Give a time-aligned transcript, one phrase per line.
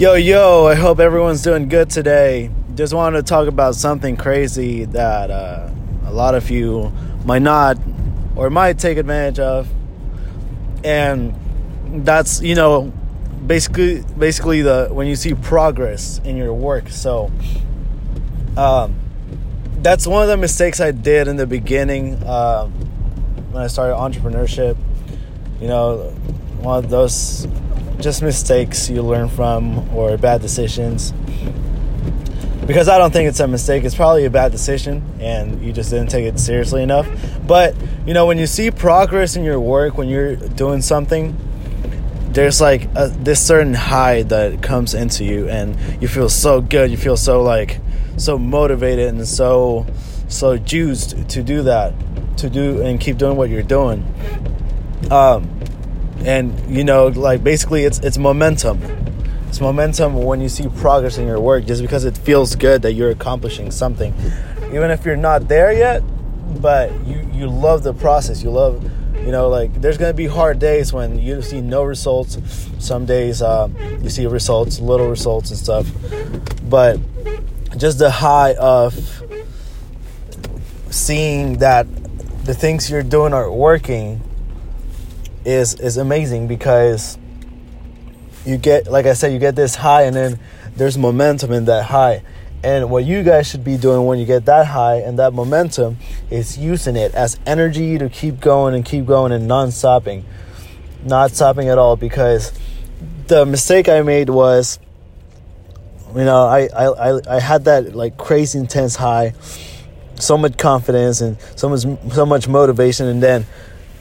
[0.00, 2.50] Yo, yo, I hope everyone's doing good today.
[2.74, 5.68] Just wanted to talk about something crazy that uh,
[6.06, 6.90] a lot of you
[7.26, 7.76] might not
[8.34, 9.68] or might take advantage of.
[10.82, 11.34] And
[12.02, 12.94] that's, you know,
[13.46, 16.88] basically basically the when you see progress in your work.
[16.88, 17.30] So
[18.56, 18.94] um
[19.82, 22.72] that's one of the mistakes I did in the beginning um,
[23.52, 24.78] when I started entrepreneurship.
[25.60, 25.98] You know,
[26.62, 27.46] one of those
[28.00, 31.12] just mistakes you learn from or bad decisions.
[32.66, 35.90] Because I don't think it's a mistake, it's probably a bad decision and you just
[35.90, 37.08] didn't take it seriously enough.
[37.46, 37.74] But,
[38.06, 41.36] you know, when you see progress in your work, when you're doing something,
[42.32, 46.90] there's like a, this certain high that comes into you and you feel so good,
[46.90, 47.80] you feel so like
[48.16, 49.86] so motivated and so
[50.28, 51.92] so juiced to do that,
[52.36, 54.06] to do and keep doing what you're doing.
[55.10, 55.59] Um
[56.24, 58.82] and you know like basically it's it's momentum.
[59.48, 62.92] It's momentum when you see progress in your work just because it feels good that
[62.92, 64.14] you're accomplishing something.
[64.66, 66.02] Even if you're not there yet
[66.60, 68.42] but you you love the process.
[68.42, 68.82] You love
[69.16, 72.38] you know like there's gonna be hard days when you see no results.
[72.78, 73.68] Some days uh,
[74.02, 75.88] you see results little results and stuff.
[76.64, 76.98] But
[77.76, 79.22] just the high of
[80.90, 81.86] seeing that
[82.44, 84.20] the things you're doing are working
[85.44, 87.18] is is amazing because
[88.44, 90.38] you get like I said you get this high and then
[90.76, 92.22] there's momentum in that high.
[92.62, 95.96] And what you guys should be doing when you get that high and that momentum
[96.30, 100.26] is using it as energy to keep going and keep going and non-stopping.
[101.02, 102.52] Not stopping at all because
[103.28, 104.78] the mistake I made was
[106.14, 109.32] you know, I, I, I had that like crazy intense high,
[110.16, 111.82] so much confidence and so much
[112.12, 113.46] so much motivation and then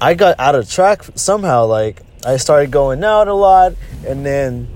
[0.00, 1.66] I got out of track somehow.
[1.66, 3.74] Like I started going out a lot,
[4.06, 4.68] and then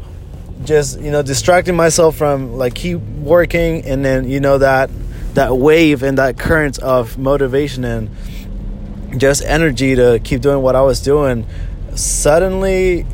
[0.65, 4.91] just you know distracting myself from like keep working, and then you know that
[5.35, 8.11] that wave and that current of motivation and
[9.19, 11.47] just energy to keep doing what I was doing
[11.95, 13.07] suddenly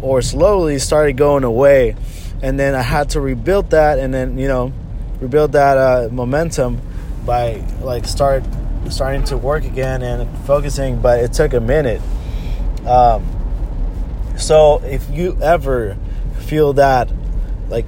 [0.00, 1.96] or slowly started going away
[2.42, 4.72] and then I had to rebuild that and then you know
[5.20, 6.80] rebuild that uh, momentum
[7.24, 8.44] by like start
[8.90, 12.00] starting to work again and focusing, but it took a minute.
[12.86, 13.24] Um,
[14.36, 15.96] so if you ever
[16.40, 17.10] feel that,
[17.68, 17.86] like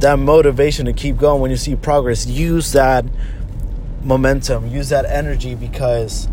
[0.00, 3.04] that motivation to keep going when you see progress, use that
[4.02, 6.28] momentum, use that energy because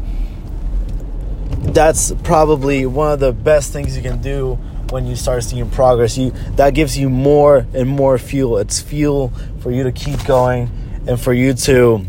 [1.59, 4.55] that's probably one of the best things you can do
[4.89, 6.17] when you start seeing progress.
[6.17, 8.57] You that gives you more and more fuel.
[8.57, 10.69] It's fuel for you to keep going
[11.07, 12.05] and for you to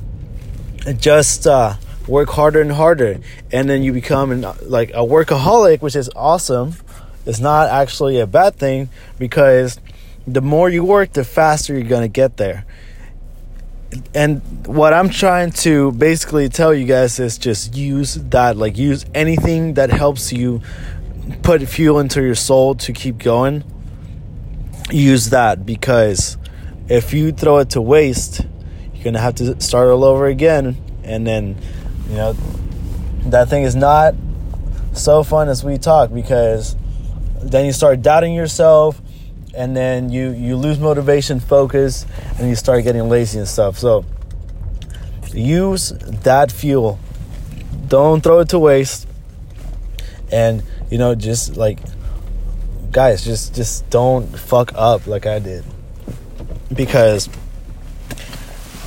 [0.94, 1.74] just uh,
[2.06, 3.20] work harder and harder,
[3.52, 6.74] and then you become an, like a workaholic, which is awesome.
[7.26, 8.88] It's not actually a bad thing
[9.18, 9.78] because
[10.26, 12.64] the more you work, the faster you're gonna get there.
[14.14, 19.06] And what I'm trying to basically tell you guys is just use that, like use
[19.14, 20.60] anything that helps you
[21.42, 23.64] put fuel into your soul to keep going.
[24.90, 26.36] Use that because
[26.88, 28.42] if you throw it to waste,
[28.98, 30.76] you're gonna have to start all over again.
[31.04, 31.56] And then
[32.08, 32.32] you know
[33.26, 34.14] that thing is not
[34.92, 36.74] so fun as we talk because
[37.40, 39.00] then you start doubting yourself
[39.54, 42.06] and then you you lose motivation focus
[42.38, 43.78] and you start getting lazy and stuff.
[43.78, 44.04] So
[45.32, 45.90] use
[46.24, 46.98] that fuel.
[47.86, 49.06] Don't throw it to waste.
[50.32, 51.78] And you know just like
[52.90, 55.64] guys just just don't fuck up like i did.
[56.74, 57.28] Because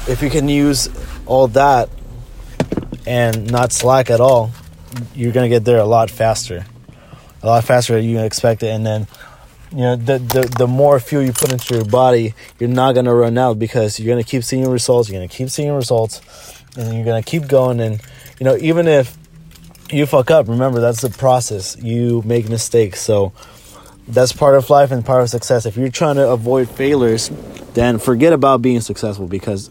[0.08, 0.90] if you can use
[1.26, 1.90] all that
[3.06, 4.52] and not slack at all,
[5.16, 6.66] you're gonna get there a lot faster,
[7.42, 8.68] a lot faster than you expect it.
[8.68, 9.08] And then,
[9.72, 13.14] you know, the the the more fuel you put into your body, you're not gonna
[13.14, 15.10] run out because you're gonna keep seeing results.
[15.10, 16.22] You're gonna keep seeing results,
[16.78, 17.80] and you're gonna keep going.
[17.80, 18.02] And
[18.40, 19.18] you know, even if
[19.92, 21.78] you fuck up, remember that's the process.
[21.82, 23.34] You make mistakes, so
[24.08, 25.66] that's part of life and part of success.
[25.66, 27.32] If you're trying to avoid failures,
[27.74, 29.70] then forget about being successful because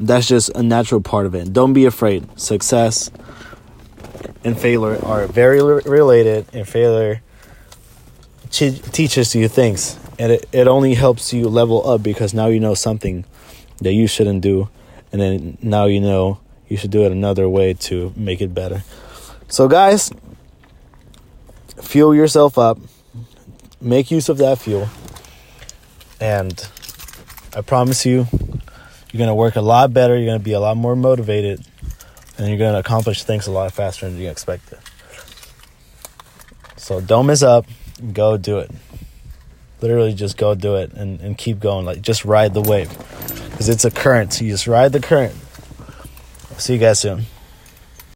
[0.00, 1.52] that's just a natural part of it.
[1.52, 2.38] Don't be afraid.
[2.38, 3.10] Success
[4.44, 7.22] and failure are very related, and failure
[8.50, 9.98] teaches you things.
[10.18, 13.24] And it, it only helps you level up because now you know something
[13.78, 14.68] that you shouldn't do.
[15.12, 18.82] And then now you know you should do it another way to make it better.
[19.48, 20.10] So, guys,
[21.80, 22.78] fuel yourself up,
[23.80, 24.88] make use of that fuel,
[26.20, 26.68] and
[27.56, 28.26] I promise you
[29.10, 30.16] you're going to work a lot better.
[30.16, 31.64] You're going to be a lot more motivated.
[32.36, 34.78] And you're going to accomplish things a lot faster than you expected.
[36.76, 37.66] So don't miss up.
[38.12, 38.70] Go do it.
[39.80, 41.84] literally just go do it and, and keep going.
[41.84, 42.90] Like just ride the wave
[43.50, 44.32] because it's a current.
[44.32, 45.34] So you just ride the current.
[46.58, 47.24] See you guys soon.